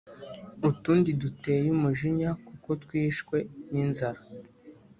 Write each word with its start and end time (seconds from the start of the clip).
utundi 0.69 1.09
duteye 1.21 1.67
umujinya 1.77 2.29
kuko 2.47 2.69
twishwe 2.83 3.37
ninzara 3.71 4.21